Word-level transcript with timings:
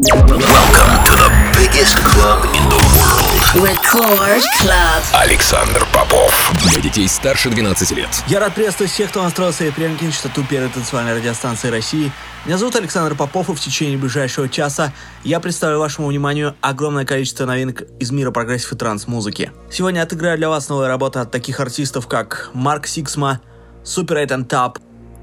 Welcome 0.00 1.02
to 1.06 1.12
the 1.16 1.28
biggest 1.58 1.96
club 2.04 2.44
in 2.54 2.62
the 2.68 2.78
world. 2.94 3.66
Record 3.66 4.42
Club. 4.62 5.02
Александр 5.12 5.84
Попов. 5.92 6.52
Для 6.62 6.80
детей 6.80 7.08
старше 7.08 7.50
12 7.50 7.90
лет. 7.90 8.08
Я 8.28 8.38
рад 8.38 8.54
приветствовать 8.54 8.92
всех, 8.92 9.10
кто 9.10 9.24
настроил 9.24 9.72
свои 9.72 9.82
приемники 9.82 10.03
на 10.03 10.08
частоту 10.08 10.44
первой 10.44 10.68
танцевальной 10.68 11.16
радиостанции 11.16 11.68
России. 11.68 12.12
Меня 12.44 12.58
зовут 12.58 12.76
Александр 12.76 13.16
Попов, 13.16 13.50
и 13.50 13.54
в 13.54 13.60
течение 13.60 13.98
ближайшего 13.98 14.48
часа 14.48 14.92
я 15.24 15.40
представлю 15.40 15.80
вашему 15.80 16.06
вниманию 16.06 16.54
огромное 16.60 17.04
количество 17.04 17.44
новинок 17.44 17.82
из 17.98 18.12
мира 18.12 18.30
progressive 18.30 18.74
и 18.74 18.76
транс-музыки. 18.76 19.50
Сегодня 19.68 20.02
отыграю 20.02 20.38
для 20.38 20.48
вас 20.48 20.68
новые 20.68 20.86
работы 20.86 21.18
от 21.18 21.32
таких 21.32 21.58
артистов, 21.58 22.06
как 22.06 22.50
Mark 22.54 22.86
Sixma, 22.86 23.40
Super8 23.82 24.26
and 24.26 24.46
Tab, 24.46 24.78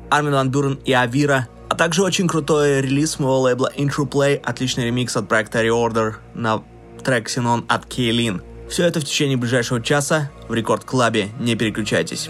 Армин 0.10 0.34
Ван 0.34 0.50
Бюрен 0.50 0.80
и 0.84 0.92
Авира, 0.92 1.48
а 1.70 1.76
также 1.76 2.04
очень 2.04 2.28
крутой 2.28 2.82
релиз 2.82 3.20
моего 3.20 3.42
лейбла 3.42 3.72
Intro 3.76 4.10
Play, 4.10 4.36
отличный 4.36 4.86
ремикс 4.86 5.16
от 5.18 5.28
проекта 5.28 5.64
Reorder 5.64 6.16
на 6.34 6.64
трек 7.04 7.30
Синон 7.30 7.66
от 7.68 7.86
Кейлин. 7.86 8.42
Все 8.70 8.86
это 8.86 9.00
в 9.00 9.04
течение 9.04 9.38
ближайшего 9.38 9.82
часа 9.82 10.32
в 10.48 10.54
Рекорд 10.54 10.84
Клабе. 10.84 11.30
Не 11.40 11.56
переключайтесь. 11.56 12.30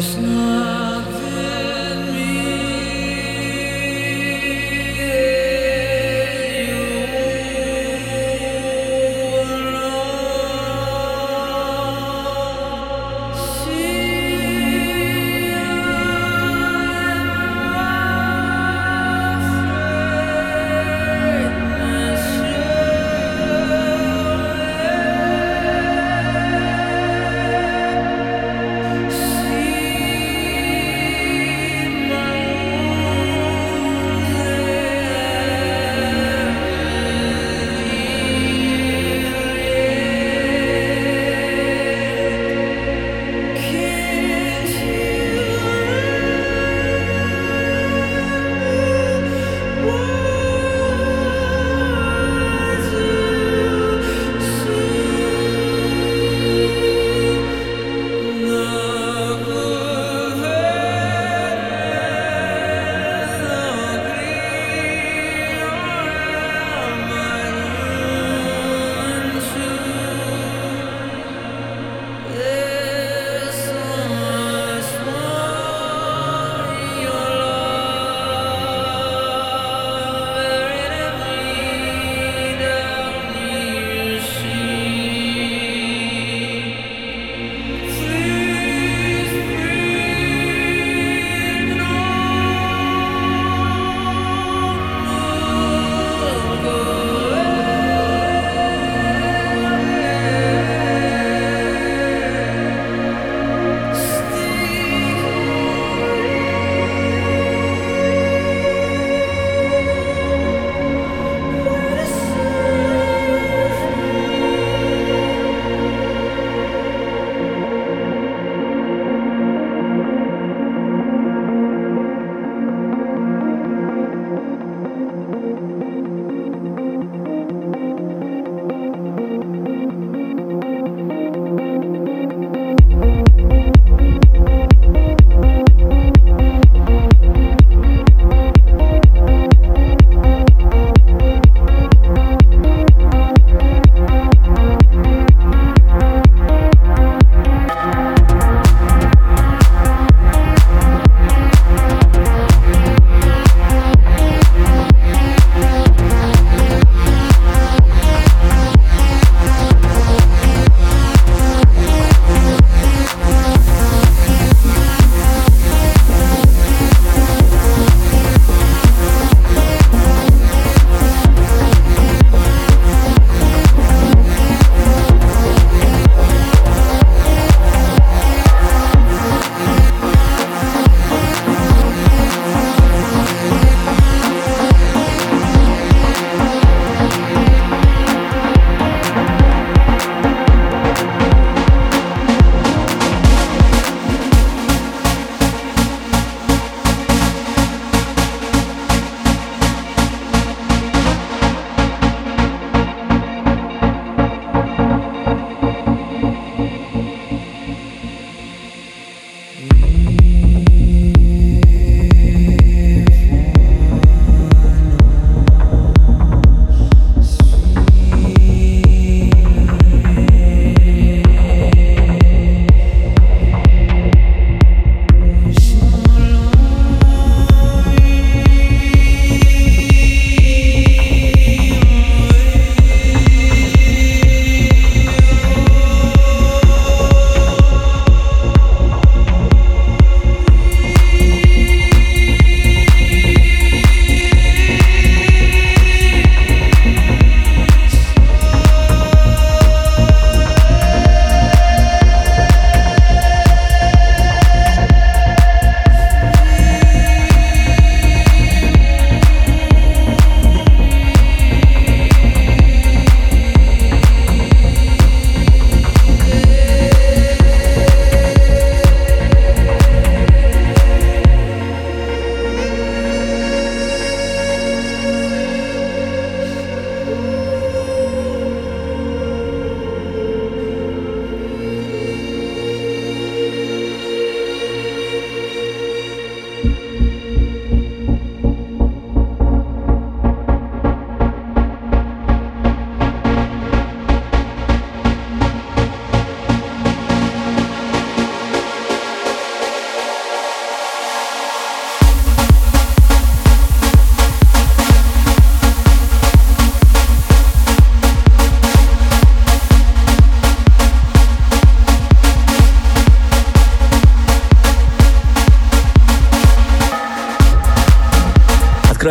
See 0.00 0.27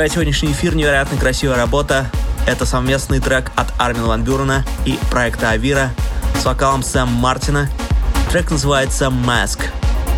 Открывает 0.07 0.31
сегодняшний 0.31 0.51
эфир 0.53 0.73
невероятно 0.73 1.17
красивая 1.17 1.57
работа. 1.57 2.09
Это 2.45 2.65
совместный 2.65 3.19
трек 3.19 3.51
от 3.57 3.73
Армин 3.77 4.05
Ван 4.05 4.23
Бюрена 4.23 4.63
и 4.85 4.97
проекта 5.11 5.49
Авира 5.49 5.91
с 6.39 6.45
вокалом 6.45 6.81
Сэм 6.81 7.09
Мартина. 7.09 7.69
Трек 8.31 8.49
называется 8.49 9.07
Mask. 9.07 9.65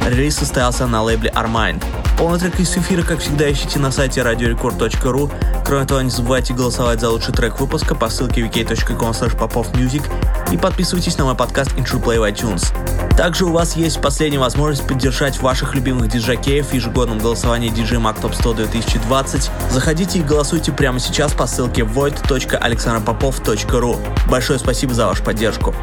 Релиз 0.07 0.35
состоялся 0.35 0.85
на 0.85 1.01
лейбле 1.01 1.31
Armind. 1.31 1.83
Полный 2.19 2.37
трек 2.37 2.59
из 2.59 2.77
эфира, 2.77 3.01
как 3.01 3.19
всегда, 3.19 3.51
ищите 3.51 3.79
на 3.79 3.91
сайте 3.91 4.21
radiorecord.ru. 4.21 5.31
Кроме 5.65 5.85
того, 5.87 6.01
не 6.01 6.11
забывайте 6.11 6.53
голосовать 6.53 6.99
за 6.99 7.09
лучший 7.09 7.33
трек 7.33 7.59
выпуска 7.59 7.95
по 7.95 8.09
ссылке 8.09 8.41
wiki.com 8.41 9.09
popofmusic 9.11 10.03
и 10.51 10.57
подписывайтесь 10.57 11.17
на 11.17 11.25
мой 11.25 11.35
подкаст 11.35 11.71
Intro 11.73 11.99
в 11.99 12.07
iTunes. 12.29 12.73
Также 13.15 13.45
у 13.45 13.51
вас 13.51 13.75
есть 13.75 14.01
последняя 14.01 14.39
возможность 14.39 14.87
поддержать 14.87 15.39
ваших 15.41 15.75
любимых 15.75 16.09
диджакеев 16.09 16.67
в 16.67 16.73
ежегодном 16.73 17.19
голосовании 17.19 17.69
DJ 17.71 18.01
Mag 18.01 18.19
Top 18.21 18.33
100 18.33 18.53
2020. 18.53 19.51
Заходите 19.71 20.19
и 20.19 20.21
голосуйте 20.21 20.71
прямо 20.71 20.99
сейчас 20.99 21.33
по 21.33 21.47
ссылке 21.47 21.81
void.alexandropopov.ru. 21.81 23.97
Большое 24.29 24.59
спасибо 24.59 24.93
за 24.93 25.07
вашу 25.07 25.23
поддержку. 25.23 25.75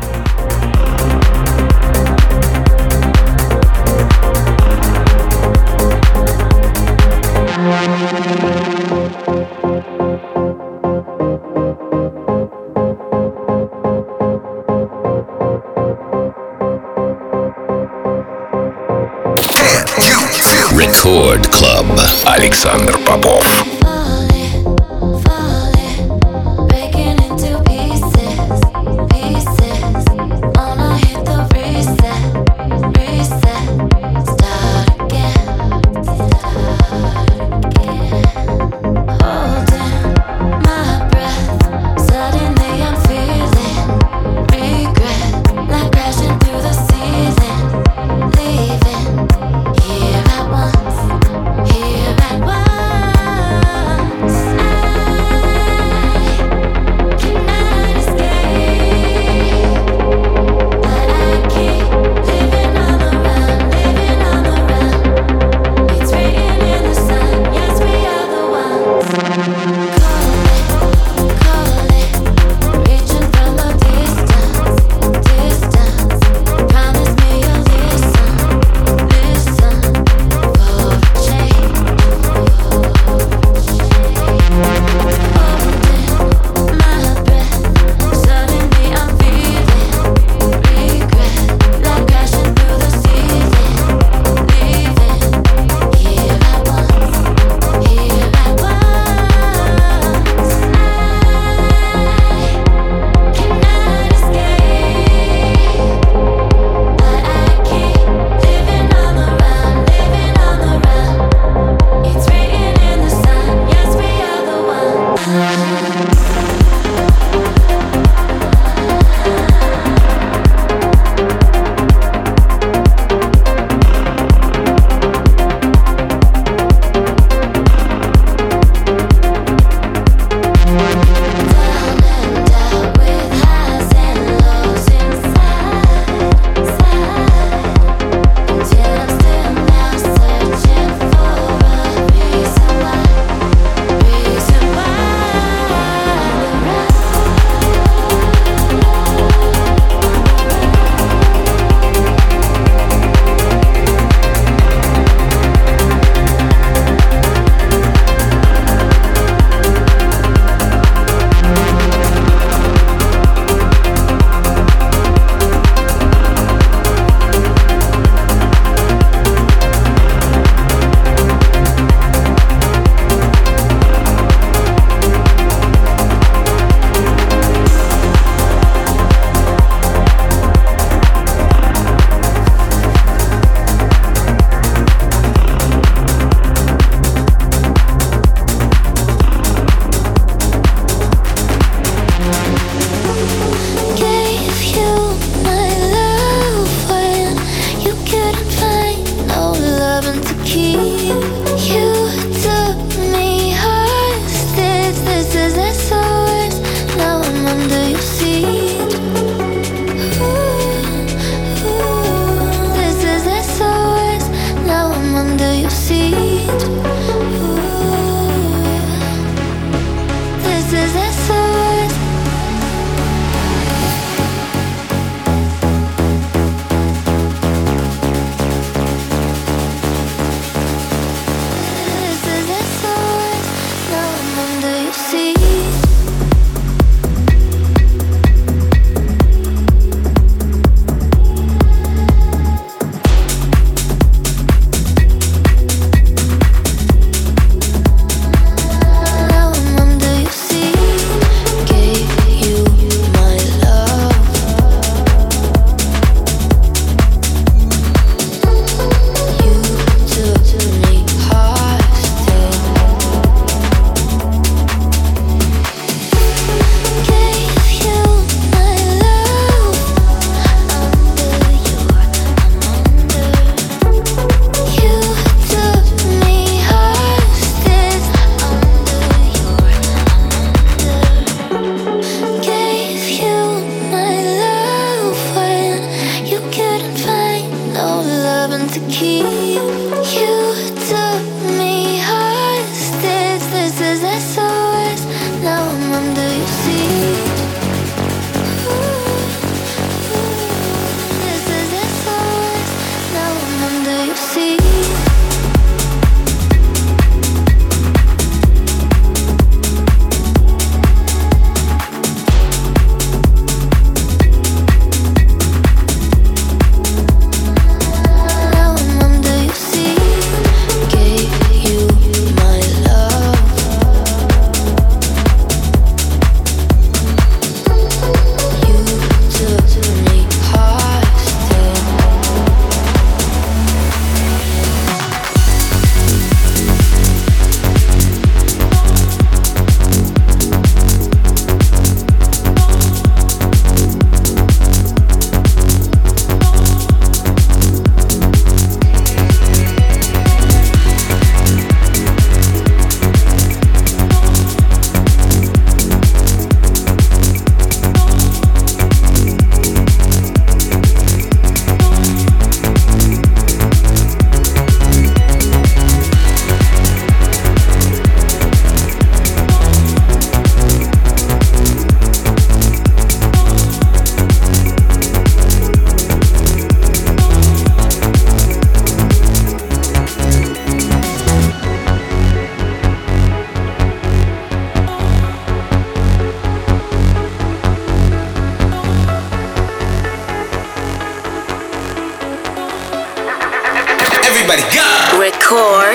Александр 22.67 22.99
Попов. 23.05 23.66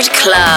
Club. 0.10 0.51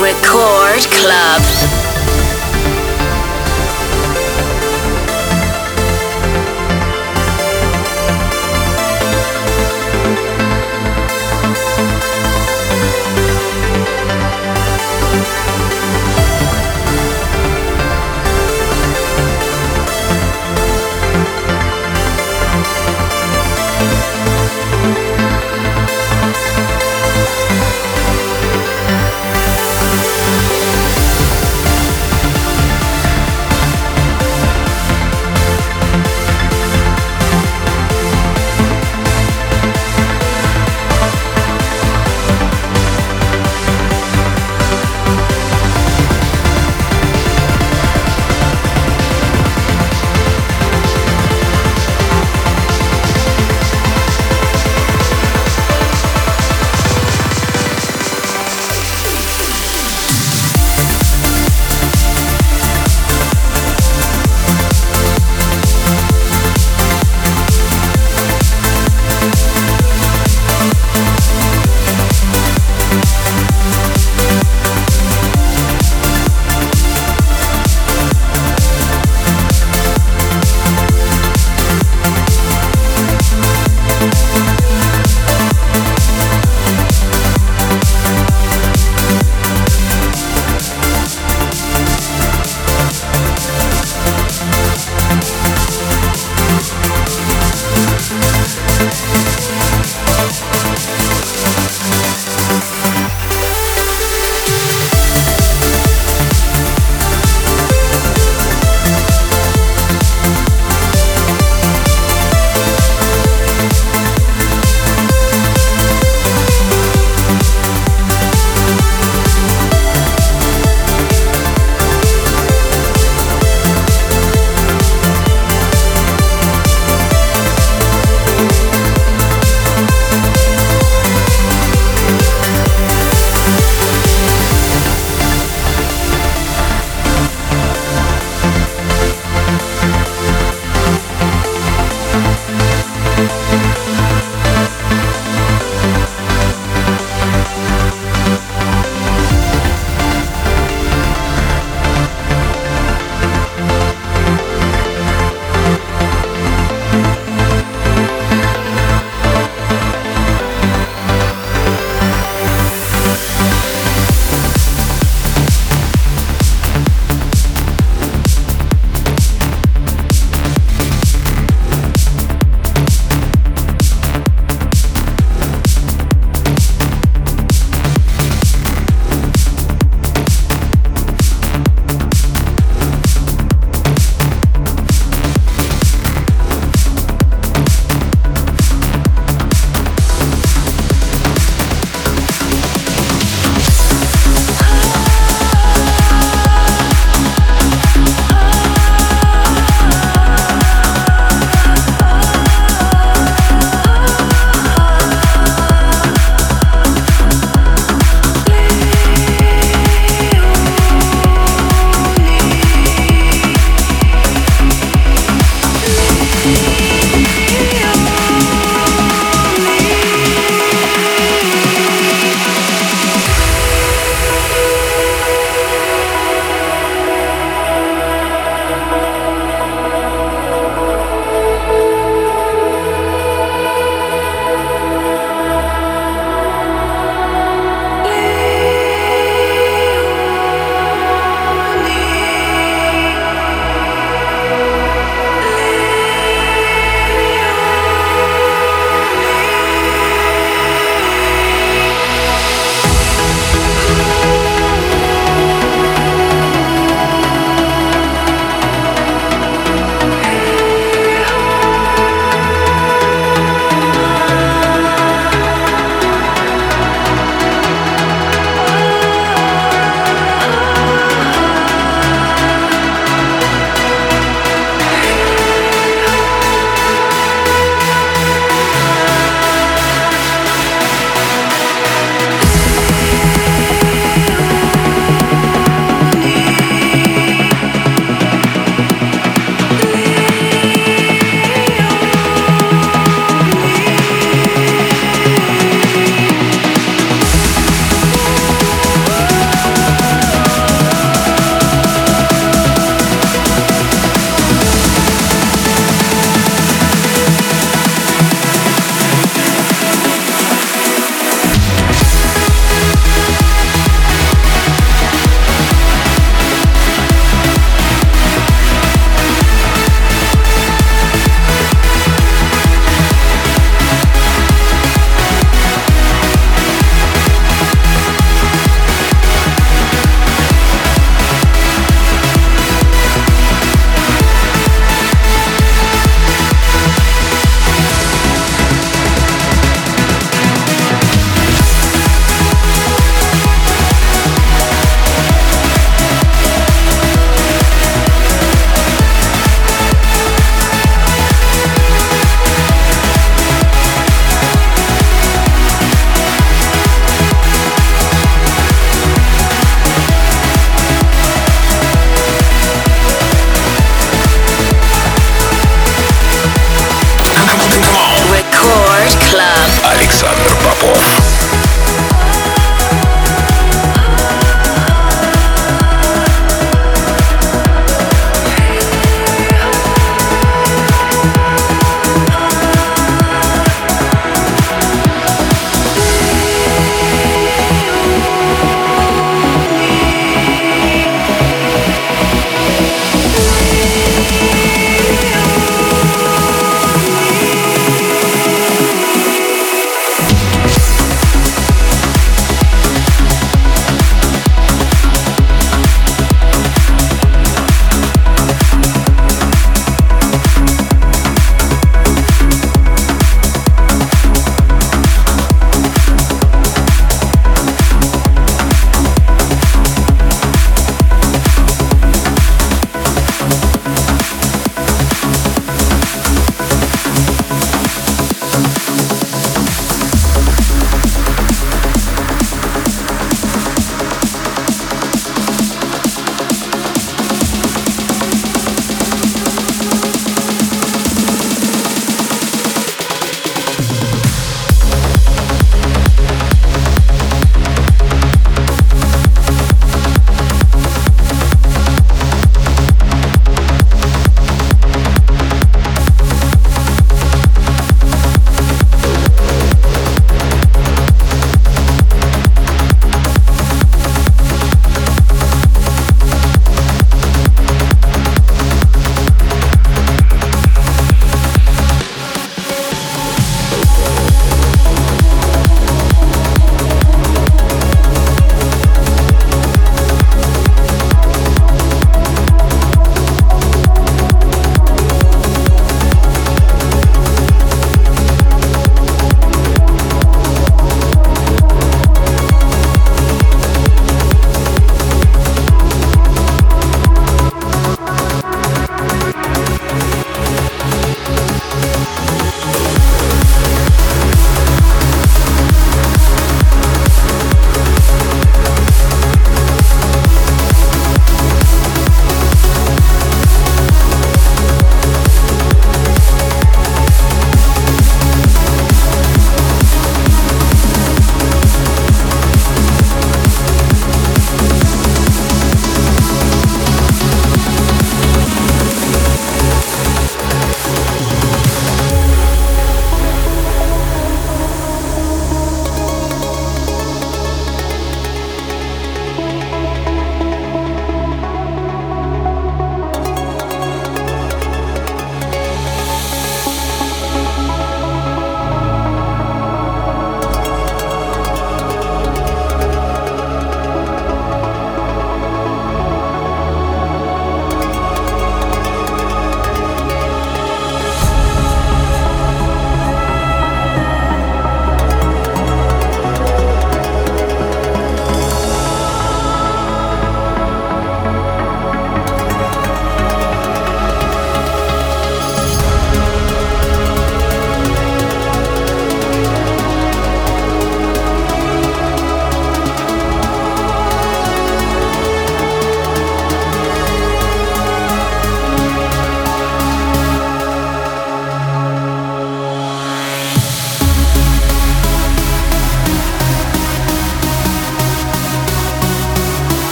Record 0.00 0.86
Club. 0.92 1.89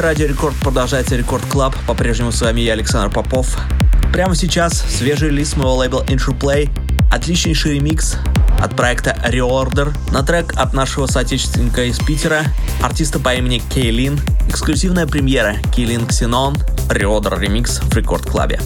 Частоте 0.00 0.06
Радио 0.06 0.26
Рекорд 0.26 0.56
продолжается 0.56 1.16
Record 1.16 1.44
Club. 1.46 1.74
По-прежнему 1.86 2.32
с 2.32 2.40
вами 2.40 2.60
я, 2.60 2.72
Александр 2.72 3.12
Попов. 3.12 3.56
Прямо 4.12 4.34
сейчас 4.34 4.72
свежий 4.78 5.30
релиз 5.30 5.56
моего 5.56 5.76
лейбла 5.76 6.04
Interplay. 6.04 6.70
Отличнейший 7.10 7.74
ремикс 7.74 8.16
от 8.60 8.76
проекта 8.76 9.16
Reorder 9.26 9.92
на 10.12 10.22
трек 10.22 10.52
от 10.56 10.74
нашего 10.74 11.06
соотечественника 11.06 11.84
из 11.84 11.98
Питера, 11.98 12.44
артиста 12.82 13.18
по 13.18 13.34
имени 13.34 13.62
Кейлин. 13.72 14.20
Эксклюзивная 14.48 15.06
премьера 15.06 15.56
Кейлин 15.74 16.06
Xenon, 16.06 16.56
Reorder 16.88 17.38
ремикс 17.38 17.80
в 17.80 17.96
Record 17.96 18.26
Club 18.26 18.49
е. 18.49 18.60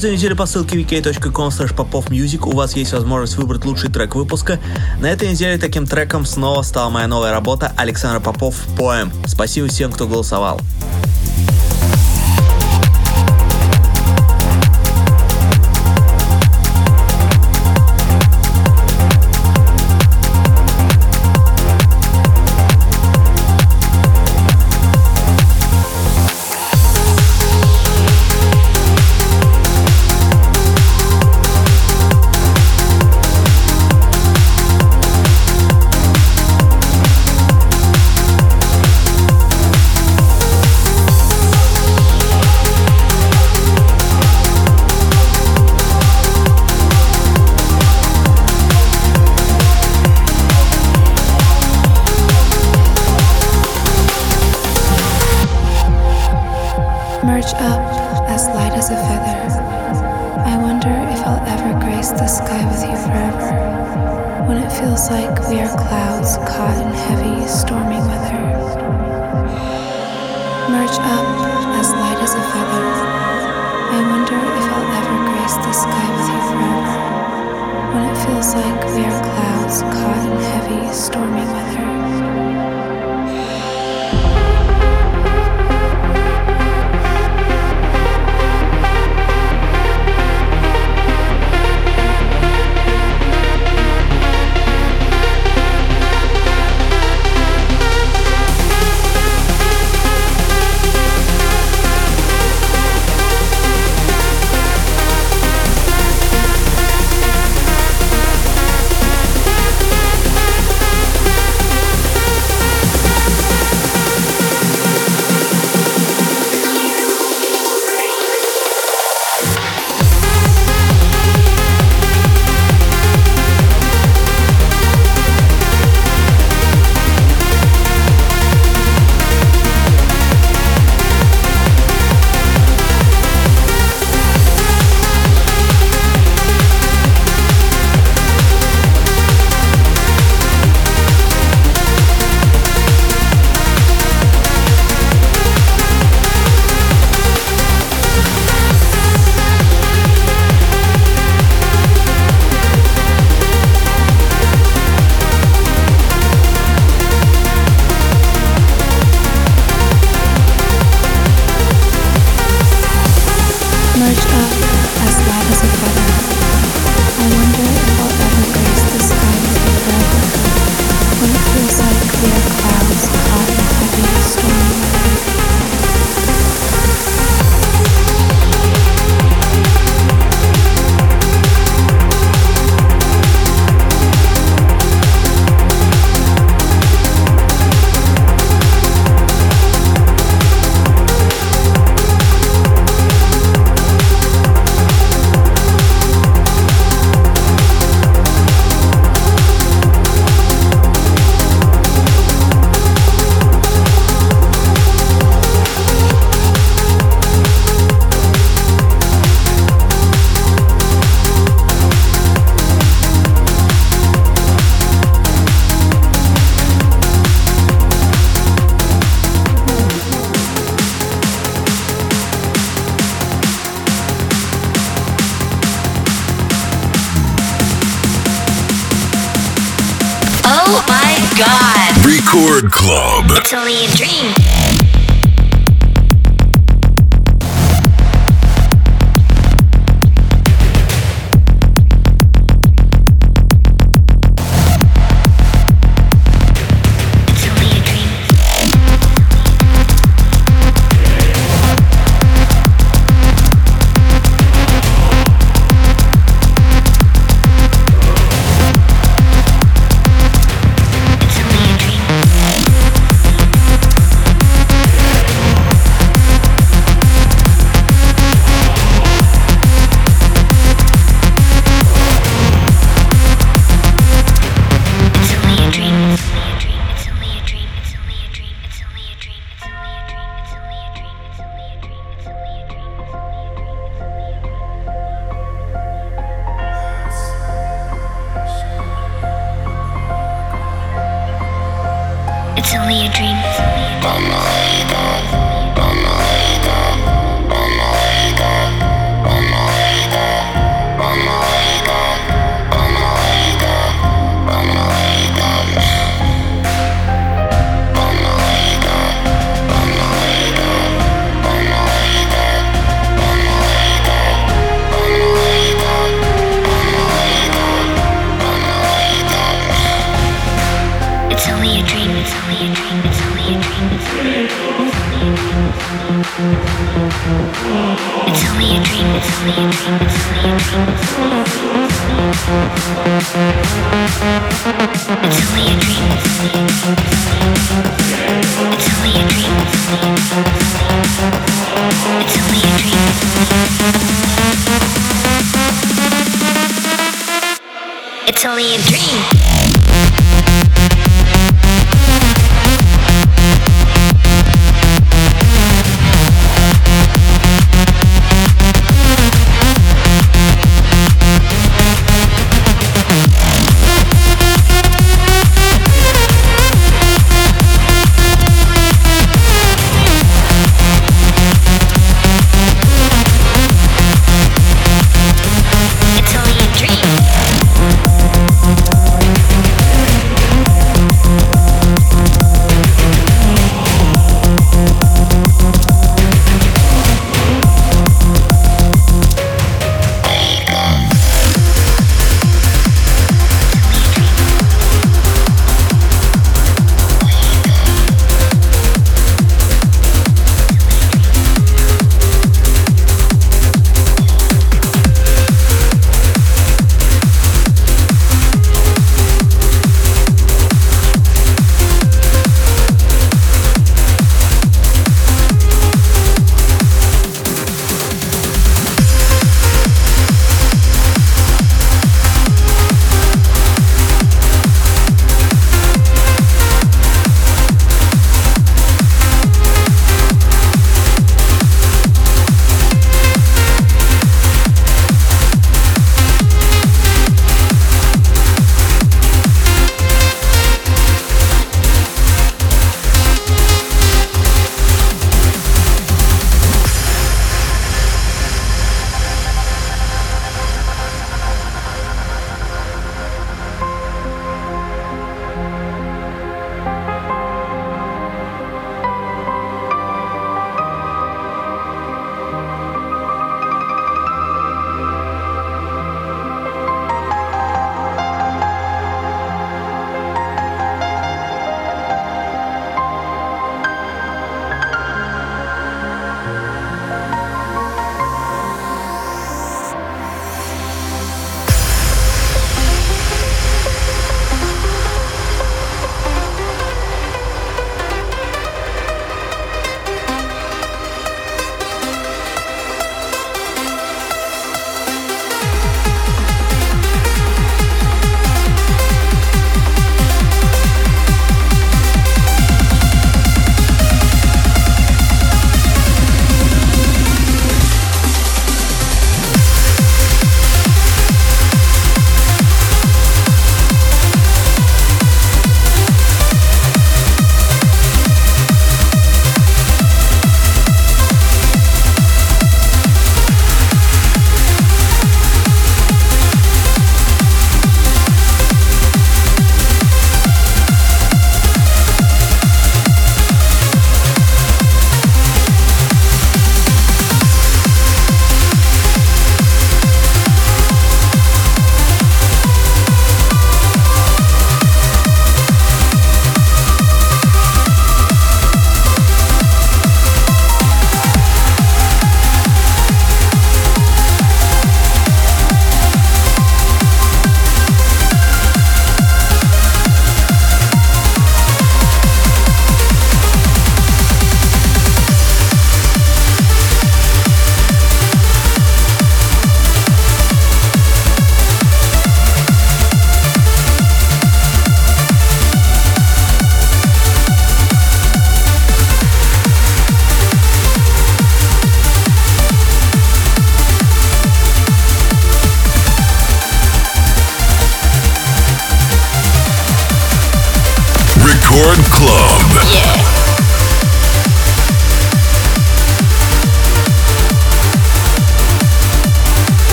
Каждую 0.00 0.16
неделю 0.16 0.34
по 0.34 0.46
ссылке 0.46 0.78
vk.com 0.78 1.48
popofmusic 1.48 2.48
у 2.48 2.56
вас 2.56 2.74
есть 2.74 2.94
возможность 2.94 3.36
выбрать 3.36 3.66
лучший 3.66 3.90
трек 3.90 4.14
выпуска. 4.14 4.58
На 4.98 5.10
этой 5.10 5.28
неделе 5.28 5.58
таким 5.58 5.86
треком 5.86 6.24
снова 6.24 6.62
стала 6.62 6.88
моя 6.88 7.06
новая 7.06 7.32
работа 7.32 7.74
Александр 7.76 8.18
Попов 8.18 8.56
«Поэм». 8.78 9.12
Спасибо 9.26 9.68
всем, 9.68 9.92
кто 9.92 10.08
голосовал. 10.08 10.58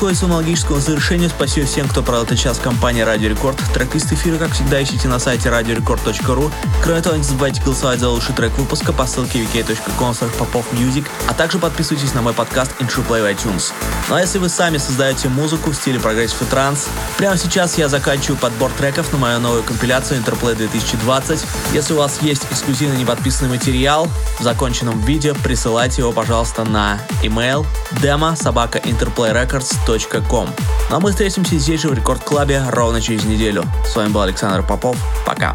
К 0.00 0.24
логическому 0.24 0.80
завершению. 0.80 1.28
Спасибо 1.28 1.66
всем, 1.66 1.86
кто 1.86 2.02
провел 2.02 2.22
этот 2.22 2.38
час 2.38 2.54
в 2.54 2.58
компании 2.58 3.02
Радио 3.02 3.28
Рекорд. 3.28 3.58
Трек-лист 3.74 4.10
эфира, 4.10 4.38
как 4.38 4.52
всегда, 4.52 4.82
ищите 4.82 5.08
на 5.08 5.18
сайте 5.18 5.50
radiorecord.ru. 5.50 6.50
Кроме 6.82 7.02
того, 7.02 7.16
не 7.16 7.22
забывайте 7.22 7.62
голосовать 7.62 8.00
за 8.00 8.08
лучший 8.08 8.34
трек 8.34 8.56
выпуска 8.56 8.92
по 8.92 9.06
ссылке 9.06 9.40
vk.com 9.40 10.14
popovmusic, 10.38 11.06
а 11.28 11.34
также 11.34 11.58
подписывайтесь 11.58 12.14
на 12.14 12.22
мой 12.22 12.32
подкаст 12.32 12.72
Interplay 12.80 13.22
в 13.22 13.26
iTunes. 13.26 13.72
Ну 14.08 14.14
а 14.14 14.20
если 14.20 14.38
вы 14.38 14.48
сами 14.48 14.78
создаете 14.78 15.28
музыку 15.28 15.70
в 15.70 15.74
стиле 15.74 16.00
progressive 16.00 16.40
и 16.42 16.44
транс, 16.46 16.88
прямо 17.18 17.36
сейчас 17.36 17.76
я 17.76 17.88
заканчиваю 17.88 18.38
подбор 18.38 18.70
треков 18.72 19.12
на 19.12 19.18
мою 19.18 19.40
новую 19.40 19.62
компиляцию 19.62 20.20
Interplay 20.20 20.54
2020. 20.54 21.44
Если 21.74 21.92
у 21.92 21.98
вас 21.98 22.22
есть 22.22 22.46
эксклюзивный 22.50 22.96
неподписанный 22.96 23.50
материал 23.50 24.08
в 24.38 24.42
законченном 24.42 25.00
виде, 25.02 25.34
присылайте 25.44 26.00
его, 26.00 26.12
пожалуйста, 26.12 26.64
на 26.64 26.98
email 27.22 27.66
demo 28.02 28.34
собака 28.34 28.78
interplayrecords.com. 28.78 30.48
Ну 30.90 30.96
а 30.96 31.00
мы 31.00 31.10
встретимся 31.10 31.58
здесь 31.58 31.82
же 31.82 31.88
в 31.88 31.94
Рекорд 31.94 32.24
Клабе 32.24 32.64
ровно 32.70 33.00
через 33.00 33.24
неделю. 33.24 33.64
С 33.86 33.94
вами 33.94 34.08
был 34.08 34.22
Александр 34.22 34.66
Попов. 34.66 34.96
Пока. 35.26 35.54